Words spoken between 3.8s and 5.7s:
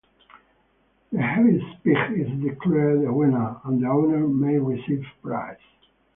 the owner may receive a prize.